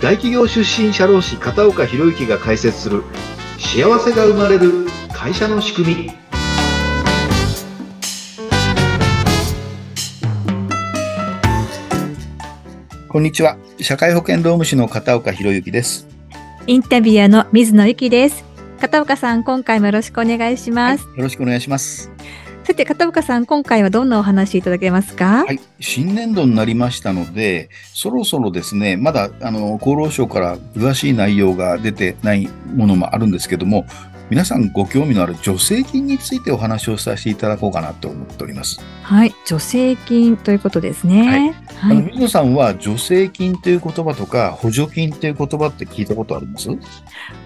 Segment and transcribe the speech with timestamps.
[0.00, 3.02] 大企業出身社労士片岡博之が解説する
[3.58, 6.10] 幸せが生まれる会社の仕組み。
[13.08, 13.56] こんにちは。
[13.80, 16.06] 社会保険労務士の片岡博之です。
[16.66, 18.44] インタビュアーの水野由紀です。
[18.80, 22.10] 片岡さん今回もよろしくお願いします、はい、よろしくお願いします
[22.66, 25.44] さて、片岡さん、今回はどんなお話いただけますか？
[25.46, 25.60] はい。
[25.78, 33.86] 新年度になりましたので、そろそろですね、まだ、あの、厚労省から詳しい内容が出てないものもあるんですけども、
[34.30, 38.80] 皆さんご興味のある助成金についてお話をさせていただこうかなと思っております。
[39.02, 39.32] はい。
[39.44, 41.28] 助成金ということですね。
[41.28, 41.54] はい。
[41.92, 46.68] あの、水野さんは助成金という言葉とか補助金という言葉って聞いたことあります？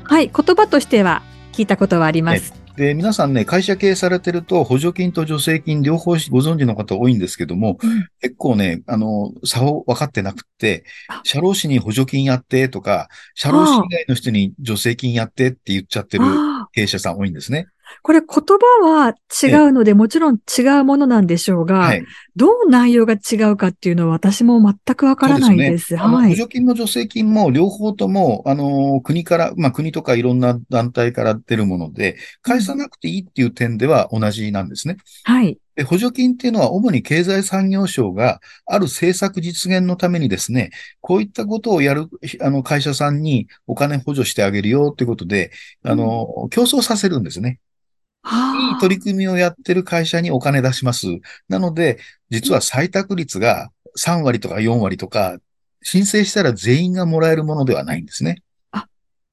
[0.04, 0.30] はい。
[0.34, 1.20] 言葉としては
[1.52, 2.58] 聞いたことはあります。
[2.76, 10.84] で、皆さんね、会社経営されてると、補助金と助成金両方ご存知の方多いんですけども、うん、結構ね、あの、差を分かってなくって、
[11.24, 16.24] 社労士に補助金やってとか、社労士以外の人に助成金やってって言っちゃってる
[16.72, 17.66] 経営者さん多いんですね。
[18.02, 22.04] これ言葉は違うので、もちろん違うものなんでしょうが、はい、
[22.36, 25.70] どう内容が違うかっていうのは私も全くわからないです。
[25.70, 26.30] ですね、はい。
[26.30, 34.96] 補助金も助成金も両方とも、あの、国から、まあ国とかいろんな団体から出るもので、返さなくていいっていう点では同じなんですね。
[35.24, 35.58] はい。
[35.80, 42.08] で補助金っていうのは主に経済産業省がある政策実現のためにですね、こういったことをやる、
[42.40, 47.60] あの、会社さんにお金補助してあげるよっていうことで、あの、競争させるんですね。
[48.24, 51.06] いい取り組みをやってる会社にお金出します。
[51.48, 51.98] なので、
[52.30, 55.38] 実は採択率が3割とか4割とか、
[55.82, 58.42] 申請したら全員がもらえるものではないんですね。
[58.70, 58.86] あ、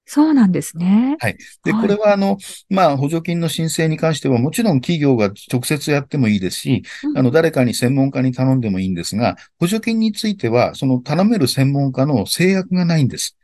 [0.06, 1.18] そうなんですね。
[1.20, 1.38] はい。
[1.66, 2.38] で、これはあの、
[2.70, 13.38] まあ、補助金の申請に関しては、もちろん企業が直接やってもいいですし、うん、あの、誰かに専門家に頼んでもいいんですが、補助金については、その頼める専門家の制約がないんです。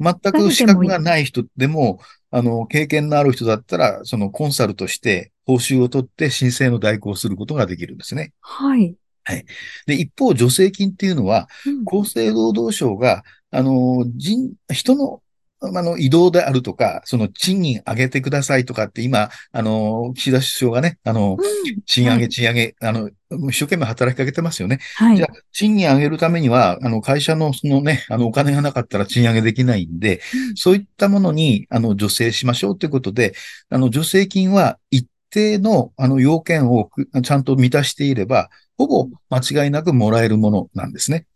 [0.00, 2.00] 全く資格がない人でも、
[2.36, 8.34] あの、経験のある人だったら、そのコンサルとして報酬を取って申請の代行をすることができるんですね。
[8.42, 8.94] はい。
[9.24, 9.46] はい。
[9.86, 15.22] で、一方、助成金っていうのは、うん、厚生労働省が、あの、人、人の
[15.60, 23.08] あの、移動であるとか、その賃金上げてくださいとかって今、あの、岸田首相がね、あの、うん、賃上げ、賃上げ、あの、
[23.50, 24.80] 一生懸命働きかけてますよね。
[24.96, 25.16] はい。
[25.16, 33.34] じゃあ、賃金上げるためには、あの、会社のそのね、あの、お金がなかったら賃上げできないんで、うん、そういったものに、あの、助成しましょうということで、
[33.70, 36.90] あの、助成金は一定の、あの、要件を
[37.22, 41.26] ちゃんと満たしていれば、ほぼ間違いなくもらえるものなんですね。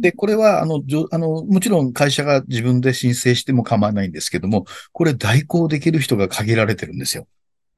[0.00, 7.26] で、これは、あの、あの、もちろん会社が自分で申請しても構わないんですけども、これ代行できる人が限られてるんですよ。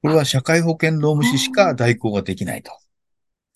[0.02, 2.72] これは社会保険労務士しか代行ができないと。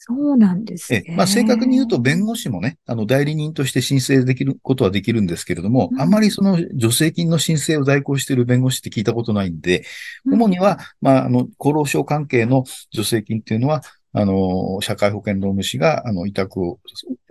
[0.08, 1.02] そうなんですね。
[1.08, 9.84] え、まあ、正確に言うと弁護士もね、あの、代理人として申請できることはできるんですけれども、うん、あまりその助成金の申請を代行している弁護士って聞いたことないんで、
[10.24, 13.82] 主には、まあ、あの、厚労省関係の助成金っていうのは、
[14.18, 16.80] あの、社会保険労務士が、あの、委託を、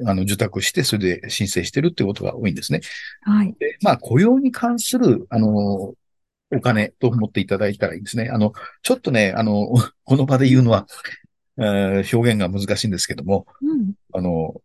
[0.06, 2.82] あの、受託して、それで申請してるってことが多いんですね。
[3.24, 3.56] はい。
[3.58, 5.96] で、まあ、雇用に関する、あの、お
[6.62, 8.30] 金と思っていただいたらいいんですね。
[8.32, 8.54] あの、
[8.84, 9.74] ちょっとね、あの、
[10.06, 10.86] この場で言うのは、
[11.58, 14.62] えー、表現が難しいんですけども、うん、あの、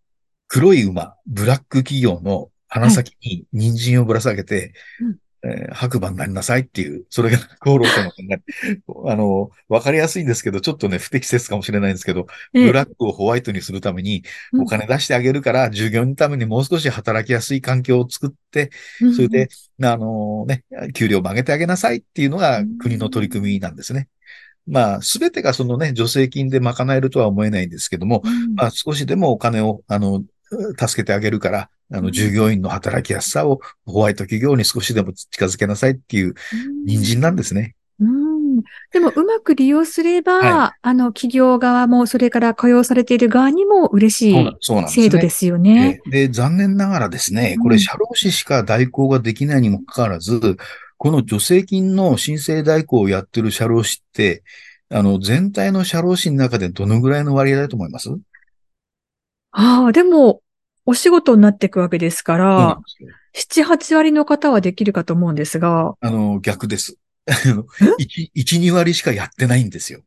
[0.46, 4.66] 黒い馬、ブラック企業の鼻先に人参をぶら下げて、はい
[5.06, 8.40] うんえー白馬になりなさいっていう、それが厚労省の考え。
[9.10, 12.66] あの、わかりやすいんですけど、ちょっとね、不適切かもしれないんですけど、ええ。
[12.66, 14.24] ブラックをホワイトにするために、
[14.60, 18.70] お金出してあげるから、従業員のためにもう少し働きやすい環境を作って、
[19.00, 19.48] うんそれで、
[19.82, 20.64] あのね、
[20.94, 22.78] 給料を上げてあげなさいっていうのがうん。
[22.78, 24.08] 国の取り組みなんですね。
[24.66, 28.54] まあ、すべてがそのね、助成金で賄えるとは思えないんですけども、うん。
[28.54, 30.22] まあ、少しでもお金を、あの、
[30.78, 32.12] 助けてあげるから、あの、うん。
[32.12, 36.34] 従業員の働きやすさをホワイト企業に少しでも近づけなさいっていう
[36.84, 37.74] 人参なんですね。
[38.00, 38.62] うん。
[38.92, 44.56] でも、うまく利用すれば、はあの、企業側も、それから雇用されている側にも嬉しい。
[44.88, 46.00] 制度ですよね。
[46.04, 46.28] ええ。
[46.28, 50.56] で、残念ながらですね、これ、うん社労士しか代行ができないにもかかわらず、
[50.96, 54.42] この助成金の申請代行をやってる社労士って、
[54.90, 58.10] あの、全体の社労士の中でどのぐらいの割合だと思います？
[59.52, 60.42] ああ、でも、
[60.90, 66.96] お仕事になっていくわけですからで、すよ7、8割の方はできるかと思うんですが、あの、逆です。
[67.28, 67.64] あの
[68.00, 70.00] 1、1、2割しかやってないんですよ。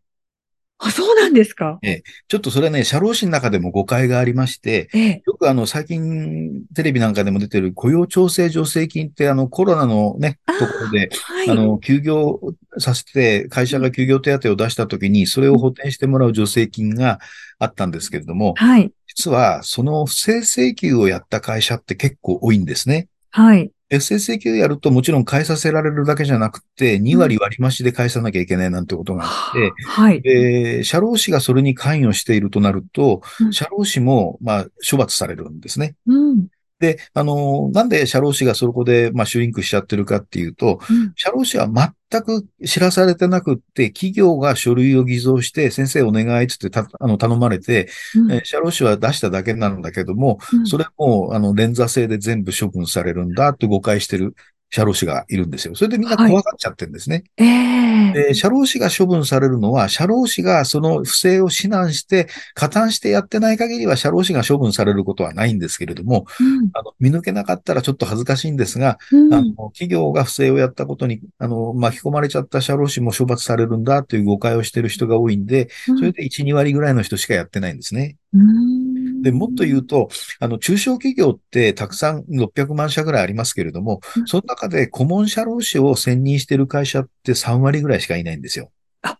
[0.79, 1.79] あ、そうなんですか？
[2.27, 5.23] ちょっとそれね、社労士の中でも誤解がありまして、ええ。
[5.25, 11.49] よくあの、最近、テレビなんかでも出てる雇用調整助成金ってあの、コロナのね、ところで、はい。
[11.49, 12.39] あの、休業
[12.79, 17.19] させて、会社が休業手当を出したときに、それを補填してもらう助成金が
[17.59, 18.91] あったんですけれども、はい。
[19.07, 23.07] 実は、その不正請求をやった会社って結構多いんですね。
[23.29, 23.71] はい。
[23.89, 30.21] SSA 級やるともちろん返させられるだけじゃなくて、2割割増しで返さなきゃいけないなんてことがあって、はい。
[30.21, 33.21] で、社労士がそれに関与しているとなると、
[33.51, 35.95] 社労士も、まあ、処罰されるんですね。
[36.07, 36.47] うん。
[36.83, 54.35] で、あの、なんで社労士がそこで、まあ、シュリンクしちゃってるかっていうと、うん、社労士は全く知らされてなくって、企業が書類を偽造して、先生お願いつってたあの頼まれて、うん、え社労士は出しただけなんだけども、うん、それも、あの、連座制で全部処分されるんだって誤解してる
[54.73, 55.75] 社労士がいるんですよ。
[55.75, 57.25] それでみんな怖がっちゃってるんですね。
[57.37, 78.17] はい、えー、で、社労士が処分されるのは、社労士がその不正を指南して、加担してやってない限りは、社労士が処分されることはないんですけれども、うん、あの見抜けなかったらちょっと恥ずかしいんですが、うん、あの企業が不正をやったことにあの巻き込まれちゃった社労士も処罰されるんだという誤解をしている人が多いんで、それで1、2割ぐらいの人しかやってないんですね。
[78.33, 80.09] うんで、もっと言うと、
[80.39, 88.69] あの、中小企業ってたくさん600万社ぐらいありますけれども、その中で顧問社労士を選任している会社って3割ぐらいしかいないんですよ。
[89.01, 89.17] あ、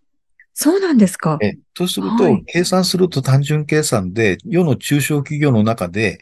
[0.54, 1.40] そうなんですか。
[1.42, 6.20] え、とすると、はい、計算すると単純計算で、世の中小企業の中で、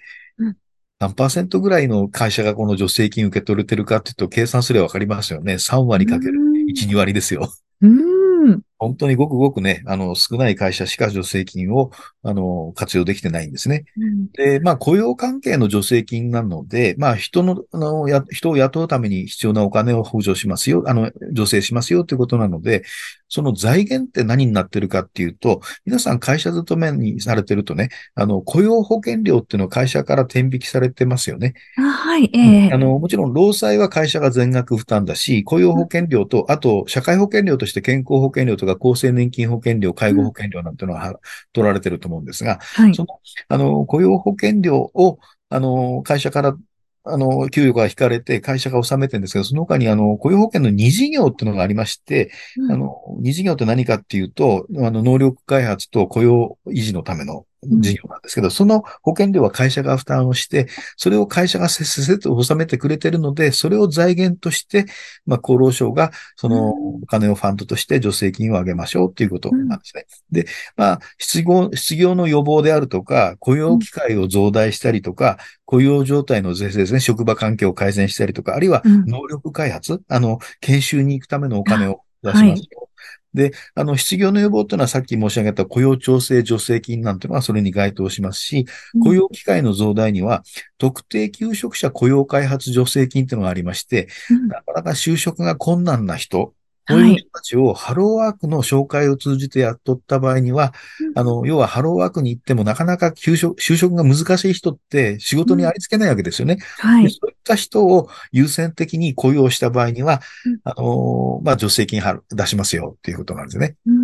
[0.99, 5.57] 何パーセントぐらいの会社がこの助成金受け取れてるかっていうと、計算すればわかりますよね。
[5.57, 7.51] 3割かける1、2割ですよ。
[7.81, 11.91] うん本当にごくごくね、あの、少ない会社しか助成金を、
[12.23, 13.85] あの、活用できてないんですね。
[13.95, 22.83] うん、で、まあ、雇用関係の助成金なので、まあ、人の、あの、や、人を雇うために必要なお金を補助しますよ、あの、助成しますよということなので、
[23.31, 31.53] その財源って何になってるかっていうと、皆さん会社勤めにされてるとね、あの、雇用保険料っていうのは会社から転引きされてますよね。
[31.77, 41.19] あはい、ええー、あの、もちろん、労災は会社が全額負担だし、雇用保険料と、あと、社会保険料として健康保険料とか厚生年金保険料、介護保険料なんていうのは
[41.53, 43.19] 取られてると思うんですが、はい、その、
[43.49, 45.19] あの、雇用保険料を、
[45.49, 46.57] あの、会社から
[47.03, 60.67] あの、給与が引かれて会社が納めてるんですけど、その他にあの、雇用保険の二事業っていうのがありまして、うん、あの、二事業って何かっていうと、あの、能力開発と雇用維持のための事業なんですけど、うん、その保険料は会社が負担をして、
[60.97, 64.85] それを会社がせっせと納めてくれてるので、それを財源として、
[65.25, 70.05] まあ、厚労省が、その、お金をファンドとして助成金を上げましょうっていうことなんですね。
[70.31, 82.49] うん、で、まあ、失業、失業の予防であるとか、雇用機会を増大したりとか、雇用状態の是正ですね、職場環境を改善したりとか、あるいは能力開発、あの、研修に行くためのお金を出しますよ。
[82.53, 82.91] はい
[83.33, 88.65] で、あの、失業の予防というのはさっき申し上げた雇用調整助成金なんていうのはそれに該当しますし、
[88.99, 90.43] 雇用機会の増大には、
[90.77, 94.09] 特定求職者雇用開発助成金というのがありまして、
[94.49, 96.53] なかなか就職が困難な人、
[96.87, 100.73] そういう人たちをハローワークの紹介を通じて雇った場合には、
[101.15, 106.57] あの、要はハローワークに行ってもなかなか就職就職が難しい人って仕事にありつけないわけですよね。
[106.79, 107.09] はい。
[107.09, 110.21] そういった人を優先的に雇用した場合には、
[110.63, 113.75] あの、まあ、助成金出しますよっていうことなんですよね。
[113.85, 114.00] うん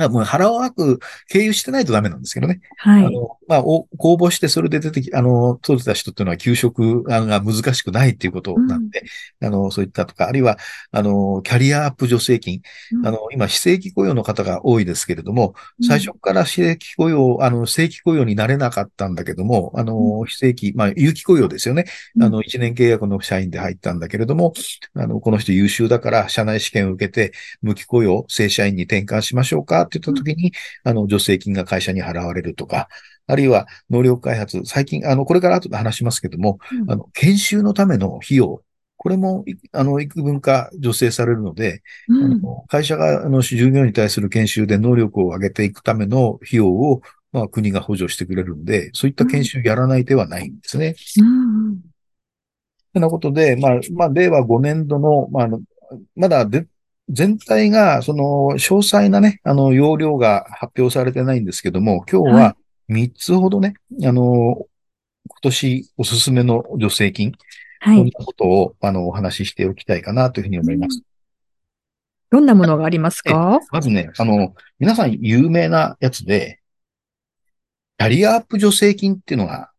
[0.00, 0.98] まあ、もう腹ワーク
[1.28, 2.60] 経由してないとダメなんですけどね。
[2.76, 3.04] はい。
[3.04, 9.02] あの、まあ、公募してそれで出てき、あの、取れた人っていうのは給食が難しくないっていうことなんで、
[9.40, 10.58] うん、あの、そういったとか、あるいは、
[10.92, 12.62] あの、キャリアアップ助成金。
[12.92, 15.54] うん、あの、今、非正規雇用の方が多いですけれども、
[15.86, 21.84] 最初から非正規雇用、あの、正規雇用になれなかったんだけども、あの、非正規、まあ、有期雇用ですよね。
[22.20, 24.52] あの、1年契約の社員で入ったんだけれども、
[24.94, 30.52] あの、この人優秀だから、社内試験を受けて、無期雇用、正社員に転換しましょうかって言った時に、
[30.84, 32.88] あの、助成金が会社に払われるとか、
[33.26, 38.62] あるいは能力開発、最近、あの、これから後で話しますけども、うん、あの、研修のための費用、
[38.96, 50.96] これも、あの、幾分か助成されるので、うん、あの会社が、あの、従業員に対する研修で能力を上げていくための費用を、まあ、国が補助してくれるんで、そういった研修やらない手はないんですね。
[51.18, 51.80] うん。
[52.92, 55.48] てなことで、まあ、まあ、令和5年度の、まあ、
[56.16, 56.66] まだで、
[57.10, 62.56] 全体が、その、詳細なね、あの、容量が発表されてないんですけども、今日は
[62.88, 64.66] 3つほどね、はい、あの、今
[65.42, 67.32] 年おすすめの助成金、
[67.80, 71.02] はい、こんなことを、あの、お話ししておきたいかなというふうに思います。
[72.30, 73.58] どんなものがありますか？
[73.72, 76.60] まずね、あの、皆さん有名なやつで、
[77.98, 79.70] キャリアアップ助成金っていうのが、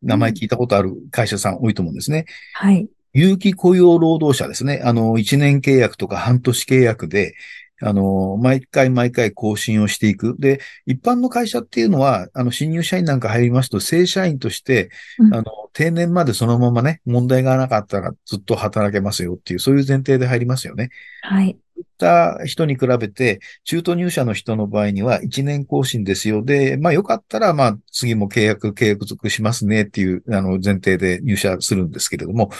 [0.00, 2.26] 名前聞いたことある会社さん多いと思うんですね。
[2.54, 2.88] はい。
[3.18, 4.80] 有期雇用労働者ですね。
[4.84, 7.34] あの、1年契約とか半年契約で、
[7.80, 10.36] あの、毎回毎回更新をしていく。
[10.38, 20.90] で、一般の会社っていうのは、あの、新入社員なんか入りますと、正社員として、うん、あの、定年までそのままね、問題がなかったらずっと働けますよっていう、そういう前提で入りますよね。
[21.22, 21.56] はい。
[21.74, 26.44] そういった人に比べて、中途入社の人の場合には1年更新ですよ。
[26.44, 32.50] で、まあよかったら、まあ次も契約、契約しますねっていう、あの、前提で入社するんですけれども、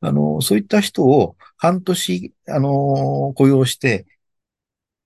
[0.00, 4.06] あの、そういった人を半年、あの、雇用して、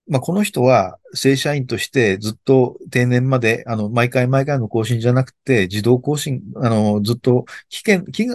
[0.07, 8.27] まあ、この人は正社員としてずっと定年まで、あの、毎回毎回の更新じゃなくて、自動更新、あの、ずっと期限、期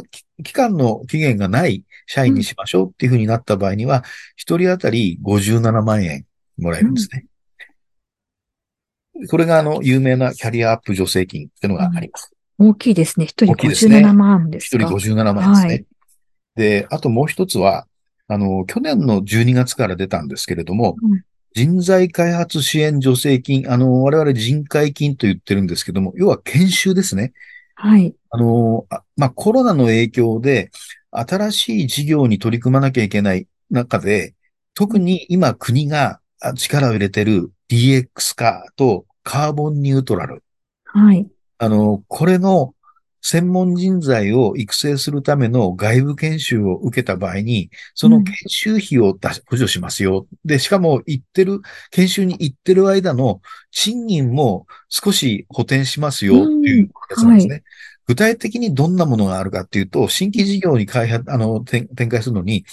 [0.43, 4.05] 期間の期限がない社員にしましょうっていうふうになった場合には、
[4.37, 6.25] 一人当たり57万円
[6.57, 7.27] もらえるんですね。
[9.17, 12.33] うん、これがあの、有名なキャリアアップ助成金っていうのがあります。
[12.59, 13.27] 大きいですね。
[13.27, 14.83] 一人57万ですか。
[14.83, 15.69] 一、人57万ですね。
[15.69, 15.87] はい、
[16.57, 17.87] で、あともう一つは、
[18.29, 21.23] あの、去年の12月から出たんですけれども、うん
[21.57, 27.33] 人材開発支援助成金、あの、我々人海金と言ってるんですけども、要は研修ですね。
[27.77, 28.15] はい。
[28.29, 28.87] あの、
[29.17, 30.71] まあ、コロナの影響で、
[31.11, 34.35] 新しい事業に取り組まなきゃいけない中で、
[34.75, 36.21] 特に今国が
[36.57, 40.45] 力を入れてる DX 化とカーボンニュートラル。
[40.85, 41.27] はい。
[41.57, 42.75] あの、これの
[43.29, 50.29] 専門人材を育成するための外部研修を受けた場合に、その研修費を出し、補助しますよ。
[50.45, 53.41] で、しかも行ってる、研修に行ってる間の
[53.73, 57.55] 賃金も少し補填しますよっていうやつなんですね。
[57.55, 57.63] はい、
[58.07, 62.65] 具体的にどんなものがあるかっていうと、新規事業に開発、あの、展開するのに、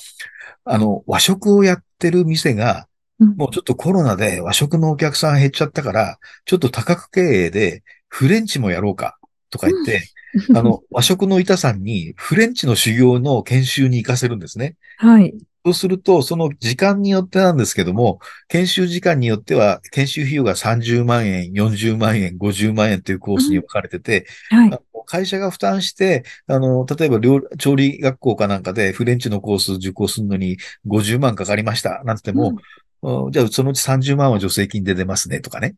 [0.65, 9.17] あの、和食をやってる店が、もうちょっとコロナで和食のお客さん減っちゃったから、ちょっと多角経営でフレンチもやろうか
[9.53, 10.09] とか言って、
[10.55, 14.75] あの、和食の板さんにフレンチの修行の研修に行かせるんですね。
[14.97, 15.31] はい。
[15.63, 30.57] そうすると、その時間によってなんですけども、研修時間によっては、研修費用が30万円、40万円、50万円というコースに分かれてて、うん、はい、会社が負担して、あの、例えば料調理学校かなんかでフレンチのコース受講するのに
[30.87, 32.55] 50万かかりました、なんても、
[33.03, 35.75] うん、じゃあそのうち30万は助成金で出ますね、とかね。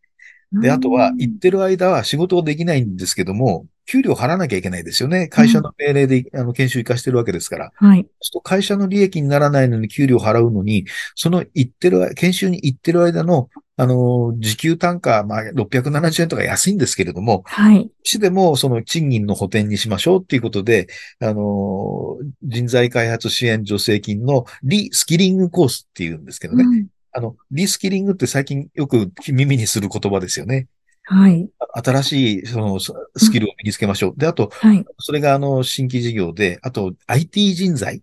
[0.62, 5.28] で、あとは、行ってる間は仕事できないんですけども、給料払わなきゃいけないですよね。
[5.28, 7.72] 会社の命令で、うん、あの研修行かしてるわけですから。
[7.76, 8.08] はい。
[8.44, 17.90] 会社の利益にならないのに給料払うのに、その行ってる、研修に行ってる間の、あの、時給単価、まあ、670円とか安いんですけれども、はい。
[18.04, 20.88] しでも、その賃金の補填にしましょうっていうことで、
[21.20, 26.64] あの、人材開発支援助成金のリスキリングコースっていうんですけどね。
[26.64, 30.68] うんあの、リスキリングって最近よく耳にする言葉ですよね。
[31.04, 31.50] はい。
[31.84, 32.94] 新しい、その、ス
[33.32, 34.12] キルを身につけましょう。
[34.12, 38.02] うん、で、あと、はい、それが、あの、新規事業で、あと、IT 人材。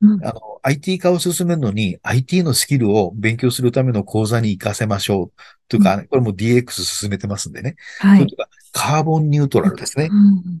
[0.00, 5.32] うん、あの、IT 化を進めるのに、IT のスキルを勉強するための講座に活かせましょう。
[5.66, 7.74] というか、うん、これも DX 進めてますんでね。
[7.98, 8.26] はい。
[8.70, 10.08] カーボンニュートラルですね。
[10.10, 10.60] うん、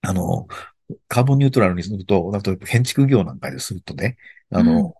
[0.00, 0.46] あの、
[1.08, 4.16] カーボンニュートラルにすると、例えば建築業なんかでするとね、
[4.50, 4.94] あの、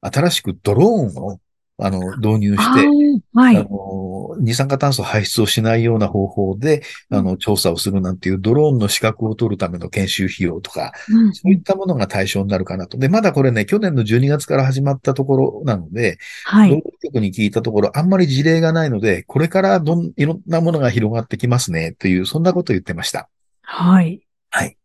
[0.00, 1.40] 新しくドローンを
[1.80, 12.98] あの、導入して、はい、あの、二酸化炭素排出をしないような方法で、あの、調査をするなんていうドローンの資格を取るための研修費用とか、うん、そういったものが対象になるかなと。
[12.98, 16.82] で、まだこれね、去年の12月から始まったところなので、はい。
[17.04, 23.28] 局に聞いたところ、あんまり事例がないので、これからどん、いろんなものが広がってきますね、という、そんなことを言ってました。
[23.62, 24.20] はい。
[24.50, 24.76] はい。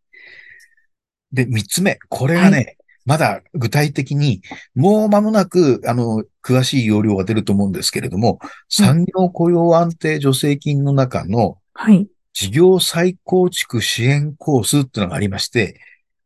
[1.32, 1.98] で、三つ目。
[2.10, 4.42] これがね、はいまだ具体的に、
[4.76, 12.08] もう間もなく、あの、詳しい要領が出ると思うんですけれども、産業雇用安定助成金の中の、はい。
[12.34, 15.80] 事業再構築支援コースっていうのがありまして、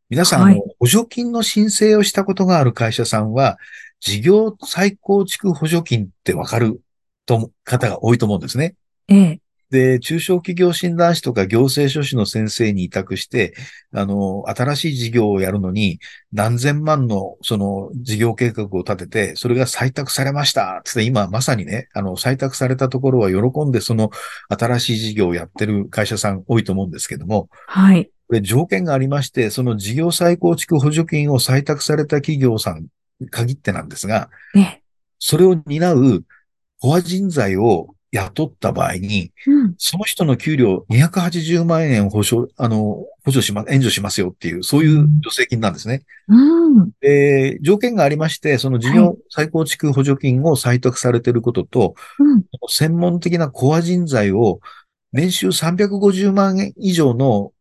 [0.08, 3.58] 皆さん、はい、補助金の申請をしたことがある会社さんは、
[4.00, 6.80] 事業再構築補助金ってわかる
[7.26, 8.74] と、方が多いと思うんですね。
[9.08, 9.40] ええ。
[9.70, 13.54] で、中小企業診断士とか行政書士の先生に委託して、
[13.92, 15.98] あの、新しい事業をやるのに、
[16.32, 20.80] 何千万の、その、事業計画を立てて、それが採択されました。
[20.84, 24.10] つって、今まさにね、あの、採択されたところは喜んで、その、
[24.48, 28.10] 新しい事業をやってる会社さん多いと思うんですけども、はい。
[28.26, 32.86] これ条件がありまして、その事業再構築補助金を採択された企業さん
[33.30, 34.82] 限ってなんですが、ね、
[35.18, 46.04] それを担う、フォア人材を雇った場合に、うん、その人の給料280万円保証、あの、補助します、援助しますよっていう、そういう助成金なんですね。
[46.28, 54.60] うん、で条件がありまして、その事業再構築補助金を採択されていることと、うん、専門的なコア人材を
[55.12, 57.52] 年収350万円以上の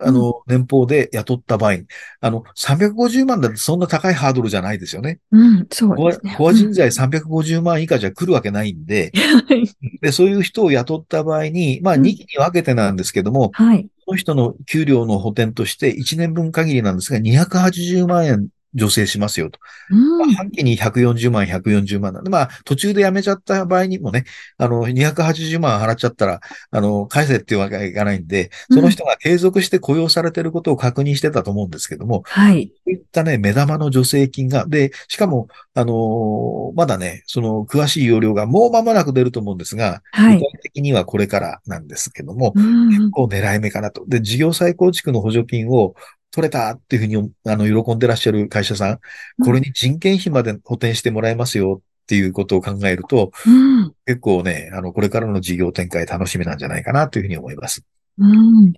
[0.00, 1.78] あの、年俸で雇った場合、
[2.20, 5.18] あの、350万だってそんな高いハードルじゃないですよね。
[5.32, 6.34] うん、そうですね。
[6.36, 9.12] コア人材350万以下じゃ来るわけないんで、
[10.00, 13.88] で、そういう人を雇った場合に、まあ、2期に分けてなんですけども、はい。
[14.04, 19.58] その人の給料の補填として1年分限りなんですが、280万円助成しますよと。
[19.90, 24.24] まあ、半期に140万、140万なんで、まあ、途中で辞めちゃった場合にもね、
[24.56, 32.72] あの、280万払っちゃったら、あの、返せっていうわけにいかないんで、その人が継続して雇用されてることを確認してたと思うんですけども、はい。
[32.84, 44.04] そういったね、目玉の助成金が、で、しかも、あのまだね、その詳しい要領がもう間もなく出ると思うんですが、はい、具体的にはこれからなんですけども、結構狙い目かなと。
[44.08, 45.94] で、事業再構築の補助金を
[46.30, 48.98] 取れたっていうふうに、あの、喜んでらっしゃる会社さん、
[49.44, 57.84] これに人件費まで補填してもらえますよっていうことを考えると、うん、結構ね、あの、これからの事業展開楽しみなんじゃないかなというふうに思います。
[58.18, 58.72] うん。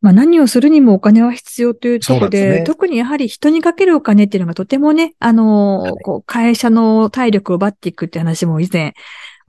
[0.00, 8.94] まあ何をするにもお金は必要というところで、でね、特にやはり人にかけるお金っていうのがとてもね、あの、はい、こう会社の体力を奪っていくって話も以前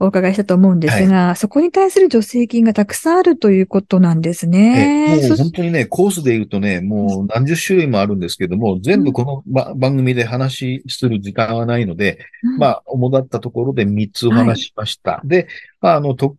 [0.00, 5.18] お伺いしたと思うんですが、はい、そこに対する助成金がたくさんあるということなんですね。
[5.28, 15.12] もう本当にね、コースで言うとね、もう何十種類もあるんですけども、全部この、うん、番組で話する時間はないので、うん、まあ、主だったところで3つお話しました。
[15.12, 15.48] はい、で、
[15.80, 16.36] まあ、あの、と、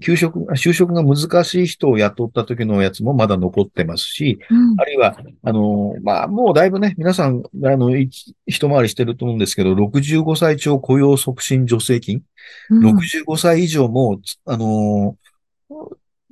[0.00, 12.24] 給食、就職が難しい人を雇った時のやつもまだ残ってますし、うん、あるいは、あの、まあ、もうだいぶね、皆さん、あの、一回りしてると思うんですけど、65歳超雇用促進助成金、うん、
[12.70, 15.16] 65歳以上も、あの、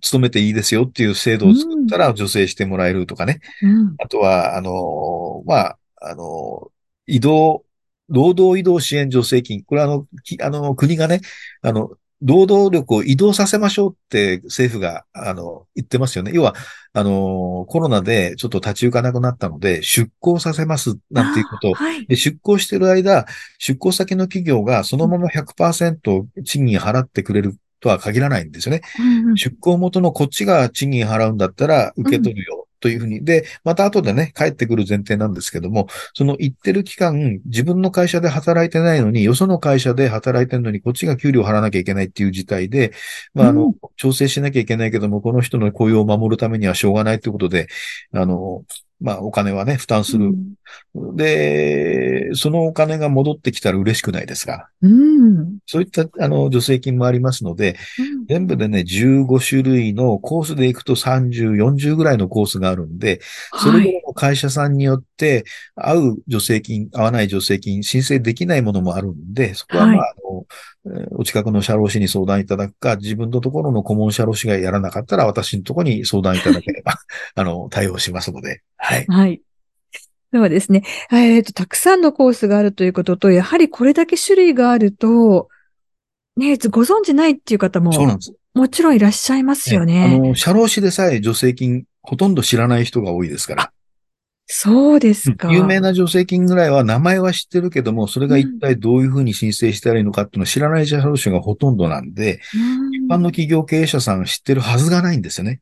[0.01, 3.41] 勤めていいですよっていう制度を作ったら助成してもらえるとかね。
[3.63, 6.71] うん、あとは、あの、まあ、あの、
[7.07, 7.65] 移動、
[8.09, 9.63] 労働移動支援助成金。
[9.65, 10.07] これはあの、
[10.43, 11.21] あの、国がね、
[11.63, 16.33] あの、労働力を移動させましょうって政府が、あの、言ってますよね。
[16.35, 16.55] 要は、
[16.93, 21.75] あの、コロナでちょっと立ち行かなくなったので、出向させますなんていうこと。
[21.75, 23.27] はい、で出向してる間、
[23.59, 28.83] 出向先の企業がそのまま100%賃金払ってくれるとは限らないんですよね。
[28.99, 32.68] うんうん、出向元のこっちが賃金払うんだったら受け取るよ。
[32.81, 33.25] というふうに。
[33.25, 42.93] で、また後でね、帰ってくる前提なんですけども、その行ってる期間、自分の会社で働いてないのに、よその会社で働いてるのに、こっちが給料払わなきゃいけないっていう事態で、
[43.35, 47.69] まあ、あの、うん、調整しなきゃいけないけども、この人の雇用を守るためにはしょうがないということで、
[48.13, 48.65] あの、
[49.01, 50.35] まあ、お金はね、負担する。
[50.95, 54.69] うん、で、そのお金が戻ってきたら嬉しくないですが。
[54.83, 63.21] うん、そういった、あの、助成金もありますので、うん、全部でね、15種類のコースで行くと30、40ぐらいのコースがあるんで、
[63.59, 65.45] それぞれの会社さんによって、
[65.77, 70.15] 合う助成金、合わない助成金、申請できないものもあるんで、そこはまあ、はい、
[70.87, 76.95] あの、お近くの社労士に相談いただくか、自分のところの顧問社労士がやらなかったら、私のところに相談いただければ、
[77.37, 78.63] あの、対応しますので。
[78.79, 79.05] はい。
[79.07, 79.43] はい。
[80.33, 85.49] ではですね、えっ、ー、と、たくさんのコースがあるということと、やはりこれだけ種類があると、
[86.39, 88.33] ね、ご存知ないっていう方も、そうなんです。
[88.55, 90.09] もちろんいらっしゃいますよね。
[90.09, 93.73] ねあの、社労士でさえ助成金、ほとんど知らない人が多いですから。
[94.51, 105.61] そうですか、有名な助成金ぐらいは名前は知ってるけども、それが一体どういうふうに申請したらいいのかっていうのを知らない社労士がほとんどなんで、うん、一般の企業経営者さん知ってるはずがないんですよね。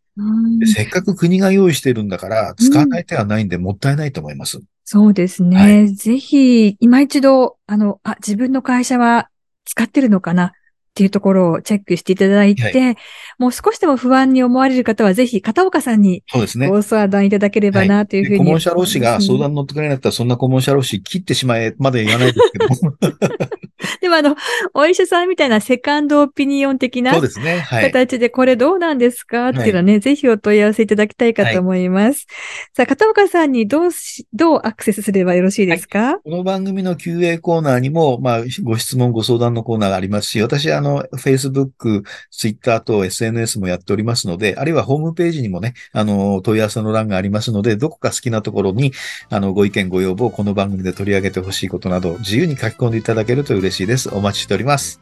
[0.72, 4.60] せっかく国が用意してるんだから、使わない手はないんで、もったいないと思います。
[4.84, 5.56] そうですね。
[5.56, 9.28] はい、ぜひ、今一度、あの、あ、自分の会社は
[9.64, 10.52] 使ってるのかな
[10.96, 12.96] っていうところをチェックしていただいて、はい、
[13.38, 16.24] もう少しでも不安に思われる方は、ぜひ片岡さんに
[16.70, 22.68] ご相談いただければなというふうに、はい、顧問者労使が相談乗ってくれなかったら、そんな顧問者労使切ってしまえまで言わないですけど。
[22.88, 22.96] も。
[24.06, 24.36] でもあの、
[24.72, 27.12] お医者さんみたいなセカンドオピニオン的な。
[27.12, 29.48] 形でこれどうなんですか？
[29.48, 32.04] っていうのはね、はい、ぜひお問い合わせいただきたいかと思います。
[32.06, 32.16] はい、
[32.74, 48.92] さあ、片岡さんにどうし、どうアクセスすればよろしいですか、はい、この番組の QA コーナーにも、まあ、ご質問、ご相談のコーナーがありますし、私、あの、Facebook、Twitter と SNS もやっておりますので、あるいはホームページにもね、あの、問い合わせの欄がありますので、どこか好きなところに、
[49.30, 54.05] あの、ご意見、ご要望、この番組で取り上げてほしいことなど、自由に書き込んでいただけると嬉しいです。
[54.12, 55.00] お待ちしております。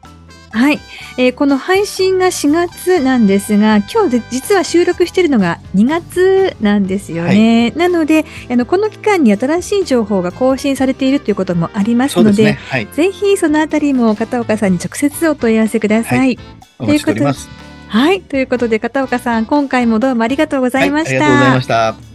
[0.55, 0.79] はい、
[1.17, 7.73] えー、この配信が4月なんですが、今日実は収録しているのが2月なんですよね。
[7.75, 16.19] はい、なので、あのこの期間に新しい情報が更新されているということもありますので、でねはい、ぜひそのあたりも片岡さんに直接お問い合わせください。
[16.19, 16.39] はい、
[16.79, 17.49] お待ちしております。
[17.89, 21.11] はい、ということで片岡さん、今回もどうもありがとうございました。
[21.11, 22.14] ありがとうございました。